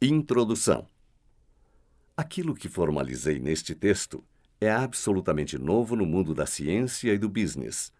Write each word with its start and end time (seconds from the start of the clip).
Introdução. 0.00 0.86
Aquilo 2.16 2.54
que 2.54 2.68
formalizei 2.68 3.40
neste 3.40 3.74
texto 3.74 4.22
é 4.60 4.70
absolutamente 4.70 5.58
novo 5.58 5.96
no 5.96 6.06
mundo 6.06 6.32
da 6.32 6.46
ciência 6.46 7.12
e 7.12 7.18
do 7.18 7.28
business. 7.28 7.92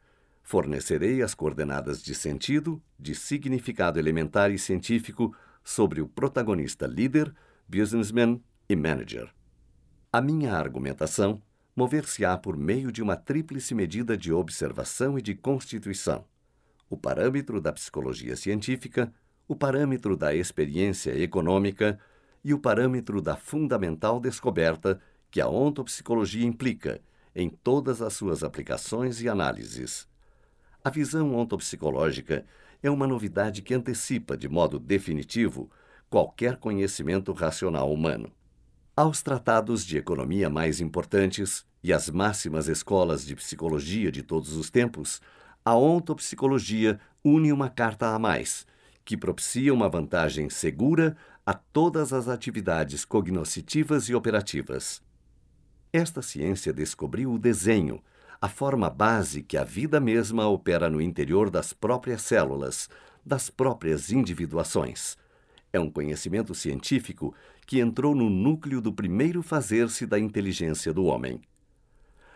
Fornecerei 0.45 1.23
as 1.23 1.35
coordenadas 1.35 2.01
de 2.01 2.15
sentido, 2.15 2.81
de 2.97 3.17
significado 3.17 3.99
elementar 3.99 4.53
e 4.53 4.59
científico 4.61 5.35
sobre 5.65 6.01
o 6.01 6.07
protagonista 6.07 6.87
líder, 6.87 7.35
businessman 7.67 8.41
e 8.69 8.77
manager. 8.77 9.29
A 10.13 10.21
minha 10.21 10.53
argumentação 10.53 11.43
mover-se-á 11.75 12.39
por 12.39 12.57
meio 12.57 12.93
de 12.93 13.03
uma 13.03 13.17
tríplice 13.17 13.75
medida 13.75 14.17
de 14.17 14.33
observação 14.33 15.19
e 15.19 15.23
de 15.23 15.35
constituição: 15.35 16.25
o 16.89 16.97
parâmetro 16.97 17.61
da 17.61 17.73
psicologia 17.73 18.37
científica, 18.37 19.13
o 19.49 19.57
parâmetro 19.57 20.15
da 20.15 20.35
experiência 20.35 21.19
econômica 21.19 21.99
e 22.45 22.53
o 22.53 22.59
parâmetro 22.59 23.23
da 23.23 23.35
fundamental 23.35 24.21
descoberta 24.21 25.01
que 25.31 25.41
a 25.41 25.49
ontopsicologia 25.49 26.47
implica 26.47 27.01
em 27.35 27.49
todas 27.49 28.03
as 28.03 28.13
suas 28.13 28.45
aplicações 28.45 29.23
e 29.23 29.29
análises. 29.29 30.07
A 30.85 30.91
visão 30.91 31.35
ontopsicológica 31.35 32.45
é 32.83 32.91
uma 32.91 33.07
novidade 33.07 33.63
que 33.63 33.75
antecipa 33.75 34.37
de 34.37 34.49
modo 34.49 34.79
definitivo 34.79 35.71
qualquer 36.11 36.57
conhecimento 36.57 37.33
racional 37.33 37.93
humano. 37.93 38.31
Aos 38.95 39.23
tratados 39.23 39.85
de 39.85 39.97
economia 39.97 40.51
mais 40.51 40.81
importantes 40.81 41.65
e 41.83 41.93
às 41.93 42.11
máximas 42.11 42.69
escolas 42.69 43.25
de 43.25 43.35
psicologia 43.35 44.13
de 44.13 44.23
todos 44.23 44.55
os 44.57 44.71
tempos, 44.71 45.21
a 45.65 45.77
ontopsicologia 45.77 47.01
une 47.25 47.53
uma 47.53 47.71
carta 47.71 48.15
a 48.15 48.19
mais 48.19 48.67
que 49.09 49.17
propicia 49.17 49.73
uma 49.73 49.89
vantagem 49.89 50.51
segura 50.51 51.17
a 51.47 51.55
todas 51.55 52.13
as 52.13 52.29
atividades 52.29 53.07
cognoscitivas 53.07 54.11
e 54.11 54.15
operativas. 54.15 55.01
Esta 55.91 56.21
ciência 56.21 56.75
descobriu 56.75 57.33
o 57.33 57.39
desenho, 57.39 58.03
a 58.39 58.51
forma 58.51 58.91
base 58.91 59.43
que 59.43 59.57
a 59.57 59.65
vida 59.65 59.99
mesma 59.99 60.47
opera 60.47 60.91
no 60.91 61.01
interior 61.01 61.49
das 61.49 61.73
próprias 61.73 62.21
células, 62.21 62.91
das 63.25 63.49
próprias 63.49 64.13
individuações. 64.13 65.17
É 65.73 65.81
um 65.81 65.89
conhecimento 65.89 66.55
científico 66.55 67.35
que 67.67 67.81
entrou 67.81 68.15
no 68.15 68.29
núcleo 68.29 68.79
do 68.79 68.93
primeiro 68.93 69.43
fazer-se 69.43 70.05
da 70.05 70.19
inteligência 70.19 70.93
do 70.93 71.07
homem. 71.07 71.41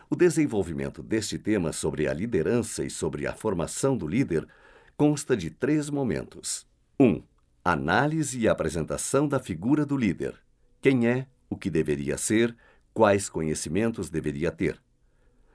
O 0.09 0.17
desenvolvimento 0.17 1.03
deste 1.03 1.39
tema 1.39 1.71
sobre 1.71 2.09
a 2.09 2.15
liderança 2.15 2.83
e 2.83 2.89
sobre 2.89 3.27
a 3.27 3.35
formação 3.35 3.95
do 3.95 4.09
líder 4.09 4.49
consta 4.97 5.37
de 5.37 5.51
três 5.51 5.91
momentos. 5.91 6.67
1. 6.99 7.05
Um, 7.05 7.23
análise 7.65 8.39
e 8.39 8.49
apresentação 8.49 9.27
da 9.27 9.39
figura 9.39 9.85
do 9.87 9.97
líder. 9.97 10.35
Quem 10.81 11.07
é, 11.07 11.27
o 11.49 11.57
que 11.57 11.71
deveria 11.71 12.17
ser, 12.17 12.57
quais 12.93 13.29
conhecimentos 13.29 14.11
deveria 14.11 14.51
ter. 14.51 14.81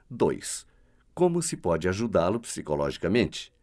2. 0.10 0.66
Como 1.14 1.42
se 1.42 1.58
pode 1.58 1.88
ajudá-lo 1.88 2.40
psicologicamente. 2.40 3.54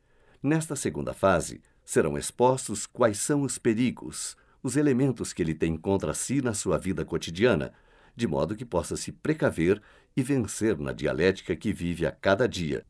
Nesta 0.43 0.77
segunda 0.77 1.13
fase, 1.13 1.61
serão 1.85 2.17
expostos 2.19 2.87
quais 2.87 3.19
são 3.19 3.43
os 3.43 3.59
perigos, 3.59 4.37
os 4.63 4.77
elementos 4.77 5.33
que 5.33 5.43
ele 5.43 5.55
tem 5.55 5.77
contra 5.77 6.15
si 6.15 6.41
na 6.41 6.55
sua 6.55 6.79
vida 6.79 7.05
cotidiana, 7.05 7.73
de 8.17 8.27
modo 8.27 8.57
que 8.57 8.65
possa 8.65 8.97
se 8.97 9.11
precaver 9.11 9.83
e 10.17 10.23
vencer 10.23 10.79
na 10.79 10.93
dialética 10.93 11.57
que 11.57 11.73
vive 11.73 12.07
a 12.07 12.13
cada 12.13 12.49
dia 12.49 12.85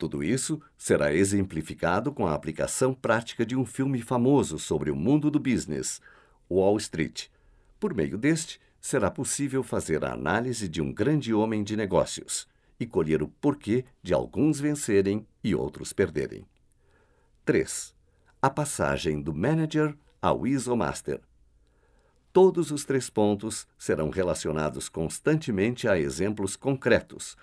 tudo 0.00 0.24
isso 0.24 0.58
será 0.78 1.12
exemplificado 1.12 2.10
com 2.10 2.26
a 2.26 2.32
aplicação 2.32 2.94
prática 2.94 3.44
de 3.44 3.54
um 3.54 3.66
filme 3.66 4.00
famoso 4.00 4.58
sobre 4.58 4.90
o 4.90 4.96
mundo 4.96 5.30
do 5.30 5.38
business, 5.38 6.00
Wall 6.50 6.78
Street. 6.78 7.26
Por 7.78 7.92
meio 7.92 8.16
deste, 8.16 8.58
será 8.80 9.10
possível 9.10 9.62
fazer 9.62 10.02
a 10.02 10.14
análise 10.14 10.66
de 10.70 10.80
um 10.80 10.90
grande 10.90 11.34
homem 11.34 11.62
de 11.62 11.76
negócios 11.76 12.48
e 12.80 12.86
colher 12.86 13.22
o 13.22 13.28
porquê 13.28 13.84
de 14.02 14.14
alguns 14.14 14.58
vencerem 14.58 15.26
e 15.44 15.54
outros 15.54 15.92
perderem. 15.92 16.46
3. 17.44 17.94
A 18.40 18.48
passagem 18.48 19.20
do 19.20 19.34
manager 19.34 19.94
ao 20.22 20.46
ISO 20.46 20.74
Master. 20.74 21.20
Todos 22.32 22.70
os 22.70 22.86
três 22.86 23.10
pontos 23.10 23.66
serão 23.76 24.08
relacionados 24.08 24.88
constantemente 24.88 25.86
a 25.86 25.98
exemplos 25.98 26.56
concretos 26.56 27.36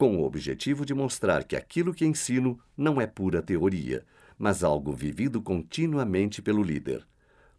com 0.00 0.16
o 0.16 0.24
objetivo 0.24 0.86
de 0.86 0.94
mostrar 0.94 1.44
que 1.44 1.54
aquilo 1.54 1.92
que 1.92 2.06
ensino 2.06 2.58
não 2.74 2.98
é 2.98 3.06
pura 3.06 3.42
teoria, 3.42 4.02
mas 4.38 4.64
algo 4.64 4.94
vivido 4.94 5.42
continuamente 5.42 6.40
pelo 6.40 6.62
líder. 6.62 7.06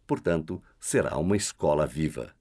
Portanto, 0.04 0.60
será 0.80 1.16
uma 1.18 1.36
escola 1.36 1.86
viva. 1.86 2.34